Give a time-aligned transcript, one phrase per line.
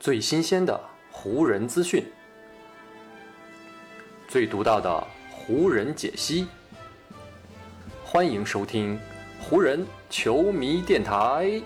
[0.00, 0.80] 最新鲜的
[1.12, 2.02] 湖人资讯，
[4.26, 6.48] 最独到的湖人解析，
[8.02, 8.98] 欢迎收听
[9.42, 11.60] 湖人球迷电台。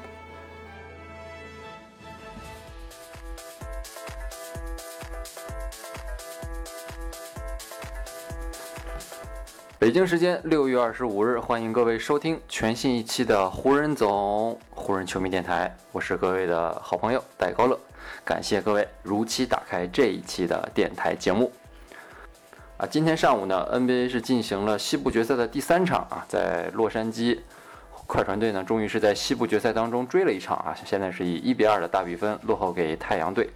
[9.79, 17.79] 北京时间六月二十五日，欢迎各位收听全新一期的湖人总湖人球迷电台，我是各位的好朋友戴高乐，
[18.25, 21.53] 感谢各位如期打开这一期的电台节目。
[22.79, 27.39] 啊，今天上午呢，NBA 是进行了西部决赛的第三场啊，在洛杉矶
[28.07, 33.51] 快船队呢，终于是在西部决赛当中追了一场啊，现在是以一比二的大比分落后给太阳队。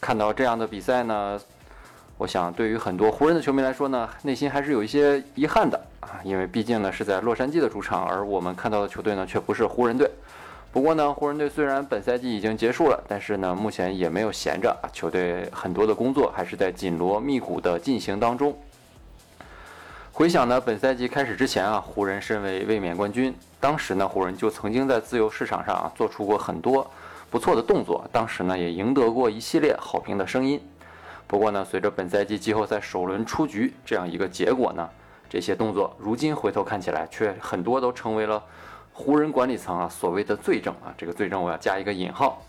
[0.00, 1.38] 看到这样的比赛呢。
[2.16, 10.10] 我想，对于很多湖人的球迷来说呢，内心还是有一些遗憾的啊，因为毕竟呢是在洛杉矶的主场，而我们看到的球队呢却不是湖人队。
[10.70, 18.56] 不过呢，湖人队虽然本赛季已经结束了，但是呢目前也没有闲着啊，球队很多的工作还是在紧锣密鼓的进行当中。
[20.12, 26.88] 回想呢，本赛季开始之前啊，湖人身为卫冕冠军，当时呢湖人就曾经在自由市场上做出过很多
[27.30, 30.60] 不错的动作，当时呢也赢得过一系列好评的声音。
[31.26, 34.88] 不过呢，随着本赛季季后赛首轮出局这样一个结果呢，
[35.30, 38.42] 这些动作如今回头看起来，却很多都成为了
[38.98, 40.92] 湖人管理层啊所谓的罪证啊。
[40.98, 42.42] 这个罪证我要加一个引号。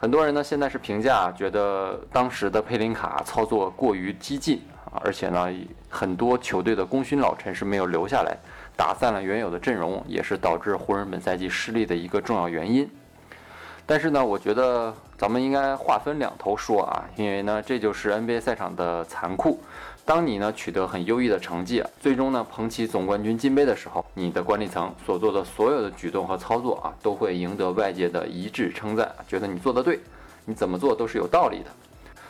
[0.00, 5.48] 很多人呢现在是评价，觉得当时的佩林卡操作过于激进啊，而且呢
[5.88, 8.36] 很多球队的功勋老臣是没有留下来，
[8.76, 12.90] 打散了原有的阵容，也是导致湖人本赛季失利的一个重要原因。
[13.90, 19.60] 但是呢，我觉得咱们应该划分两头说啊，因为呢，这就是 NBA 赛场的残酷。
[20.04, 29.98] 当你呢取得很优异的成绩，最终呢捧起总冠军金杯的时候，你的管理层所做的所有的举动和操作啊，都会赢得外界的一致称赞，觉得你做的对，
[30.44, 31.70] 你怎么做都是有道理的。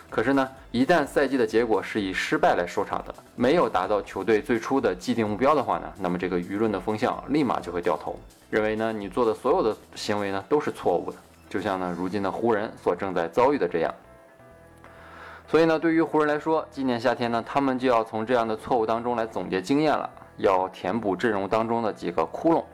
[0.09, 8.19] 可是呢，一旦赛季的结果是以失败来收场的，没有达到球队最初的既定目标的话呢，那么这个舆论的风向立马就会掉头，
[8.49, 11.19] 认为呢你做的所有的行为呢都是错误的。
[11.51, 13.93] 就像呢，如今的湖人所正在遭遇的这样。
[15.49, 22.65] 所以呢，对于湖人来说，今年夏天呢，他们就要从这样的错误当中来总结经验了，要填补阵容当中的几个窟窿。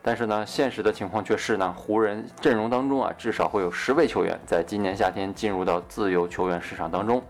[0.00, 7.22] 但是呢，现实的情况却是呢，湖人阵容当中啊，至少会有十位球员在今年夏天进入到自由球员市场当中。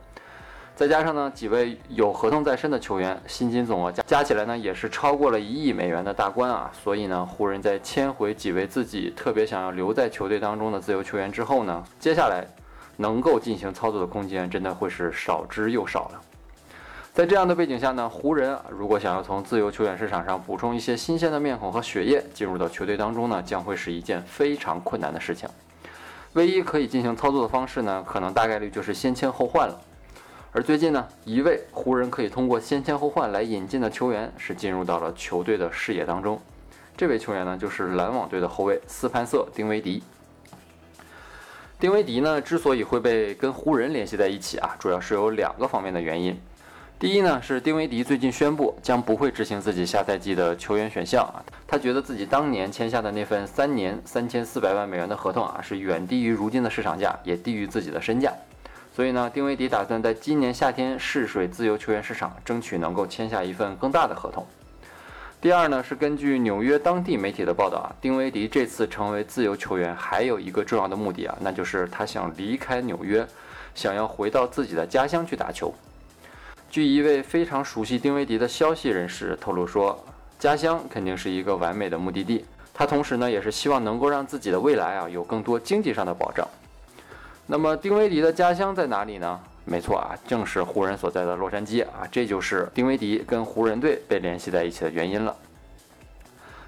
[0.77, 6.71] 再加上呢，几位有合同在身的球员，薪金总额加加起来呢，也是超过了一亿美元的大关啊。
[6.85, 12.47] 所以呢，湖人在签回几位自己特别想要留在球队当中的自由球员之后呢，接下来
[12.99, 16.21] 能够进行操作的空间真的会是少之又少了。
[17.15, 25.49] 在这样的背景下呢，湖人如果想要从自由球员市场上补充一些新鲜的面孔和血液进入到球队当中呢，将会是一件非常困难的事情。
[26.35, 29.81] 唯一可以进行操作的方式呢，可能大概率就是先签后换了。
[30.57, 36.41] 而最近呢，一位湖人可以通过先签后换来引进的球员是进入到了球队的视野当中。
[36.97, 40.03] 这位球员呢，就是篮网队的后卫斯潘瑟·丁威迪。
[41.79, 46.35] 丁威迪呢，之所以会被跟湖人联系在一起啊，主要是有两个方面的原因。
[46.99, 58.33] 第一呢，是丁威迪最近宣布将不会执行自己下赛季的球员选项啊，他觉得自己当年签下的那份三年三千四百万美元的合同啊，是远低于如今的市场价，也低于自己的身价。
[58.97, 64.47] 所以呢，丁威迪打算在今年夏天试水自由球员市场，争取能够签下一份更大的合同。
[65.39, 73.27] 第二呢，是根据纽约当地媒体的报道啊，丁威迪这次成为自由球员还有一个重要的目的啊，那就是他想离开纽约，
[73.75, 75.75] 想要回到自己的家乡去打球。
[76.71, 80.03] 据一位非常熟悉丁威迪的消息人士透露说，
[80.39, 82.47] 家乡肯定是一个完美的目的地。
[82.73, 86.49] 他同时呢，也是希望能够让自己的未来啊有更多经济上的保障。
[87.49, 89.41] 那么丁威迪的家乡在哪里呢？
[89.65, 95.35] 没错啊，正是湖人所在的洛杉矶啊，这就是丁威迪跟湖人队被联系在一起的原因了。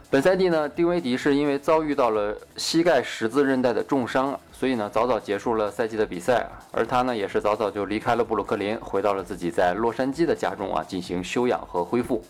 [0.08, 12.24] 本赛季呢，丁威迪是因为遭遇到了膝盖十字韧带的重伤，所以呢早早结束了赛季的比赛，而他呢也是早早就离开了布鲁克林，回到了自己在洛杉矶的家中啊进行休养和恢复。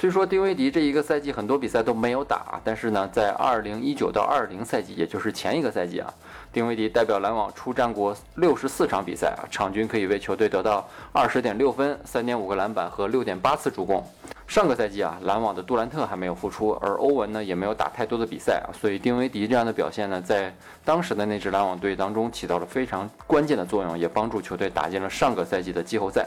[0.00, 6.10] 虽说丁威迪这一个赛季很多比赛都没有打，但是呢，在二零一九到二零赛季，也就是前一个赛季啊，
[6.50, 14.02] 丁威迪代表篮网出战过六十四场比赛啊，场均可以为球队得到二十点六分、三点五个篮板和六点八次助攻。
[14.48, 20.50] 上个赛季啊，篮网的杜兰特还没有复出，而欧文呢也没有打太多的比赛啊，所以丁威迪这样的表现呢，在
[20.82, 26.26] 当时的那支篮网队当中起到了非常关键的作用，也帮助球队打进了上个赛季的季后赛。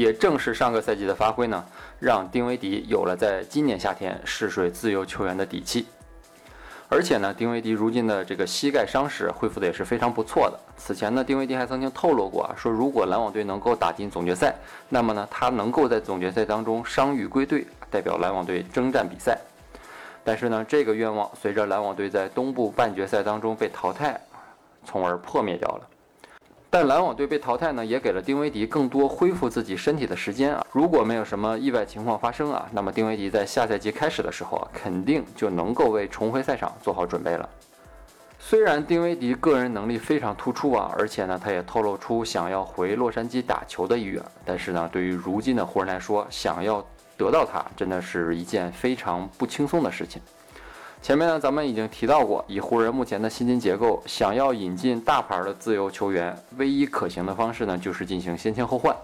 [0.00, 1.62] 也正是上个赛季的发挥呢，
[1.98, 5.86] 让丁威迪有了在今年夏天试水自由球员的底气。
[6.88, 10.58] 而且呢，丁威迪如今的这个膝盖伤势恢复的也是非常不错的。
[10.78, 14.54] 此前呢，丁威迪还曾经透露过啊，说如果篮网队能够打进总决赛，
[14.88, 19.38] 那么呢，他能够在总决赛当中伤愈归队，代表篮网队征战比赛。
[20.24, 24.18] 但是呢，这个愿望随着篮网队在东部半决赛当中被淘汰，
[24.82, 25.86] 从而破灭掉了。
[26.72, 30.64] 但篮网队被淘汰呢，也给了丁威迪更多恢复自己身体的时间啊。
[30.70, 37.48] 如果没有什么意外情况发生啊，那么丁威迪在下赛季开始的时候啊，肯定就能够为重回赛场做好准备了。
[38.38, 46.84] 虽然丁威迪个人能力非常突出啊，而且呢，他也透露出想要回洛杉矶打球的意愿，但是呢，对于如今的湖人来说，想要
[47.16, 50.22] 得到他，真的是一件非常不轻松的事情。
[51.02, 58.94] 前面呢，咱们已经提到过，以湖人目前的薪金结构，想要引进大牌的自由球员，唯一可行的方式呢，就是进行先签后换。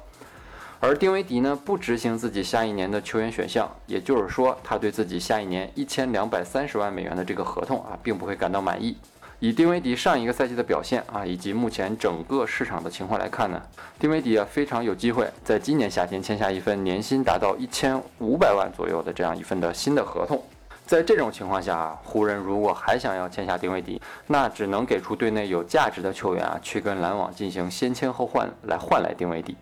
[0.78, 8.94] 而丁威迪呢，不执行自己下一年的球员选项，也就是说，他对自己下一年一千两百三十万美元的这个合同啊，并不会感到满意。
[9.40, 13.60] 以丁威迪上一个赛季的表现啊，以及目前整个市场的情况来看呢，
[13.98, 20.42] 丁威迪啊，非常有机会在今年夏天签下一份年薪达到一千五百万左右的这样一份的新的合同。
[20.86, 29.56] 在这种情况下，湖人如果还想要签下丁威迪，那只能给出队内有价值的球员啊，去跟篮网进行先签后换，来换来丁威迪。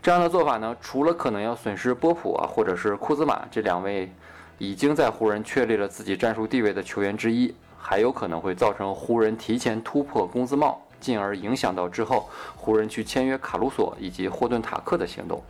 [0.00, 4.08] 这样的做法呢，除了可能要损失波普啊，或者是库兹马这两位
[4.58, 15.42] 已经在湖人确立了自己战术地位的球员之一，还有可能会造成湖人提前突破工资帽，进而影响到之后湖人去签约卡鲁索以及霍顿塔克的行动。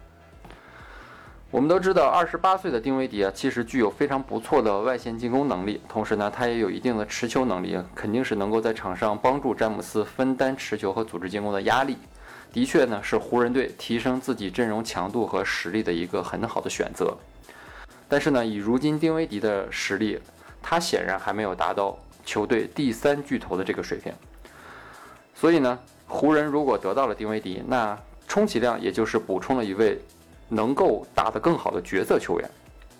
[1.51, 11.97] 我们都知道，二十八岁的丁威迪啊，其实具有非常不错的外线进攻能力，同时呢，他也有一定的持球能力，肯定是能够在场上帮助詹姆斯分担持球和组织进攻的压力。
[12.53, 17.17] 的确呢，是湖人队提升自己阵容强度和实力的一个很好的选择。
[18.11, 20.21] 但是呢，以如今丁威迪的实力，
[20.63, 24.13] 他显然还没有达到球队第三巨头的这个水平。
[25.35, 29.99] 所以呢，湖人如果得到了丁威迪，那充其量也就是补充了一位。
[30.49, 32.51] 能够打得更好的角色球员，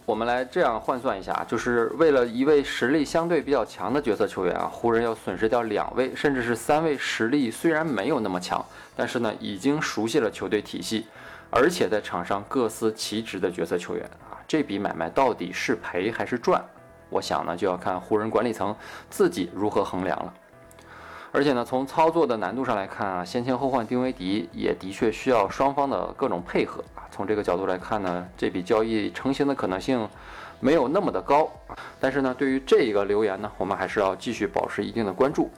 [0.05, 8.65] 我们来这样换算一下，就是为了一位实力相对比较强的角色球员啊，湖人要损失掉两位甚至是三位实力虽然没有那么强，
[8.95, 11.07] 但是呢已经熟悉了球队体系，
[11.51, 16.63] 而且在场上各司其职的角色球员啊，这笔买卖到底是赔还是赚？
[17.11, 18.77] 我想呢就要看湖人管理层
[19.09, 20.35] 自己如何衡量了。
[21.31, 27.05] 而且呢，从操作的难度上来看啊，先签后换丁威迪也的确需要双方的各种配合啊。
[27.11, 30.09] 从这个角度来看呢，这笔交易成型的可能性
[30.59, 31.51] 没有那么的高。
[32.01, 35.51] 但是呢，对于这一个留言呢，我们还是要继续保持一定的关注。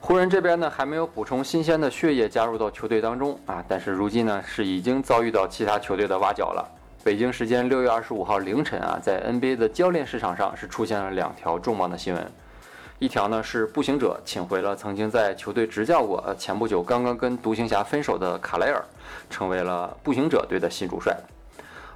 [0.00, 6.66] 湖人这边呢，还没有补充新鲜的血液加入到球队当中啊，但是如今呢，是已经遭遇到其他球队的挖角了。
[7.02, 12.32] 北京时间六月二十五号凌晨啊，在 NBA 的教练市场上是出现了两条重磅的新闻。
[13.00, 18.82] 一条呢是步行者请回了曾经在球队执教过，呃，前不久刚刚跟独行侠分手的卡莱尔，
[19.28, 21.16] 成为了步行者队的新主帅。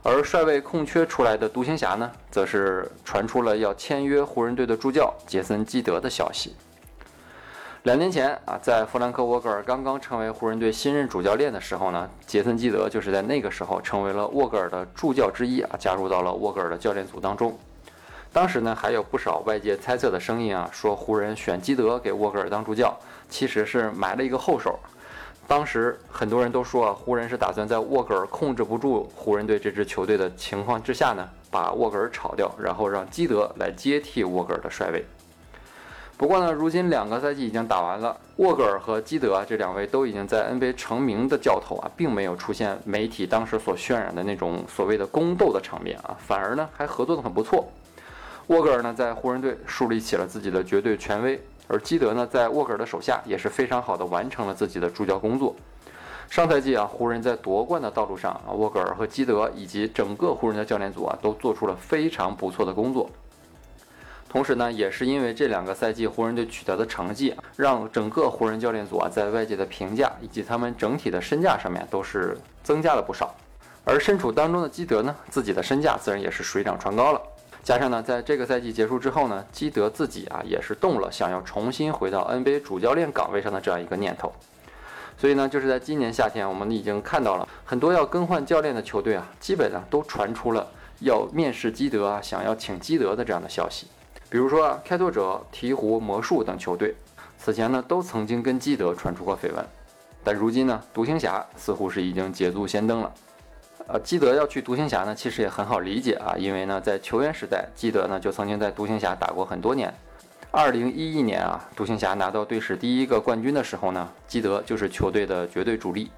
[0.02, 6.54] 而帅位空缺出来的独行侠呢，则是传出了要签约湖人队的助教杰森基德的消息。
[7.84, 17.56] 两年前啊，在弗兰克沃格尔刚刚成为湖人队新任主教练的时候呢，杰森基德就是在那个时候成为了沃格尔的助教之一啊，加入到了沃格尔的教练组当中。
[18.32, 22.96] 当时呢，还有不少外界猜测的声音啊，说湖人选基德给沃格尔当助教，
[23.28, 24.78] 其实是埋了一个后手。
[25.46, 35.04] 当时很多人都说啊，湖人是打算在沃格尔控制不住湖人队这支球队的情况之下呢，把沃格尔炒掉，然后让基德来接替沃格尔的帅位。
[36.18, 47.66] 不过呢，如今两个赛季已经打完了，沃格尔和基德啊这两位都已经在 NBA 成名的教头啊，并没有出现媒体当时所渲染的那种所谓的宫斗的场面啊，反而呢还合作的很不错。
[48.48, 55.54] 沃格尔呢，在湖人队树立起了自己的绝对权威，而基德呢，在沃格尔的手下也是非常好的完成了自己的助教工作。
[56.30, 63.10] 上赛季啊，湖人在夺冠的道路上啊，沃格尔和基德以及整个湖人的教练组啊，都做出了非常不错的工作。
[64.30, 73.34] 同时呢，也是因为这两个赛季湖人队取得的成绩，让整个湖人教练组啊，在外界的评价以及他们整体的身价上面都是增加了不少。
[73.84, 77.20] 而身处当中的基德呢，自己的身价自然也是水涨船高了。
[77.68, 84.32] 加上呢，在这个赛季结束之后呢，基德自己啊也是动了想要重新回到 NBA 主教练岗位上的这样一个念头。
[85.18, 90.66] 所以呢，就是在今年夏天，我们已经看到了很多要更换教练的球队啊，基本上都传出了
[91.00, 93.86] 要面试基德啊，想要请基德的这样的消息。
[94.30, 96.94] 比如说开拓者、鹈鹕、魔术等球队，
[97.36, 99.62] 此前呢都曾经跟基德传出过绯闻，
[100.24, 103.12] 但如今呢，独行侠似乎是已经捷足先登了。
[103.90, 109.92] 呃，基德要去独行侠呢，其实也很好理解啊，因为呢，在球员时代，基德呢就曾经在独行侠打过很多年。
[110.50, 116.10] 二零一一年啊，独行侠拿到队史第一个冠军的时候呢，基德就是球队的绝对主力。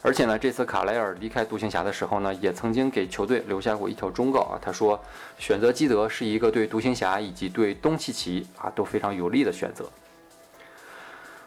[0.00, 4.98] 而且呢，这次卡莱尔离开独行侠的时候呢，也曾经给球队留下过一条忠告啊，他说
[5.38, 9.84] 选择基德是一个对独行侠以及对东契奇啊都非常有利的选择。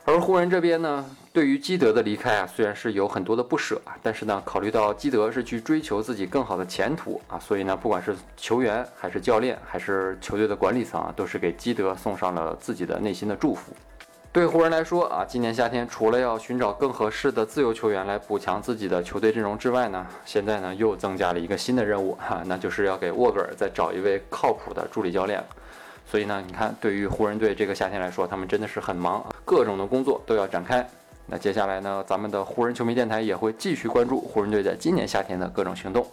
[0.05, 1.03] 而湖人这边呢，
[1.35, 13.73] 对于基德的离开啊，虽然是有很多的不舍啊，但是呢，考虑到基德是去追求自己更好的前途啊，所以呢，不管是球员还是教练还是球队的管理层啊，都是给基德送上了自己的内心的祝福。
[14.31, 25.43] 对湖人来说啊，今年夏天除了要寻找更合适的自由球员来补强自己的球队阵容之外呢，现在呢又增加了一个新的任务哈，那就是要给沃格尔再找一位靠谱的助理教练。
[26.09, 30.87] 所以呢，你看，对于湖人队这个夏天来说，他们真的是很忙，各种的工作都要展开。
[31.27, 36.05] 那接下来呢，咱们的湖人球迷电台也会继续关注湖人队在今年夏天的各种行动。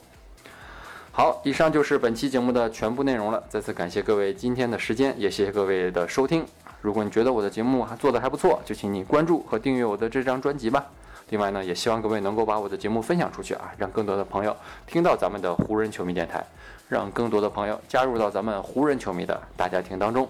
[1.10, 3.42] 好，以上就是本期节目的全部内容了。
[3.48, 6.44] 再次感谢各位今天的时间，也谢谢各位的收听。
[6.80, 10.86] 如果你觉得我的节目还做得还不错，就请你关注和订阅我的这张专辑吧。
[11.28, 16.44] 另外呢，也希望各位能够把我的节目分享出去啊，让更多的朋友听到咱们的湖人球迷电台。
[16.88, 20.28] 让更多的朋友加入到咱们湖人球迷的大家庭当中。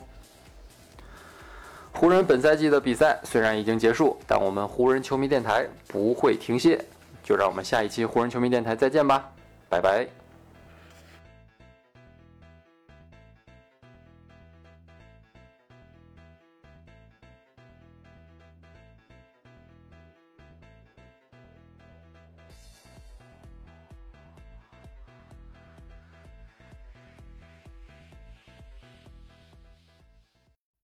[1.95, 6.79] 湖人本赛季的比赛虽然已经结束，但我们湖人球迷电台不会停歇。
[7.23, 9.31] 就让我们下一期湖人球迷电台再见吧，
[9.69, 10.22] 拜拜。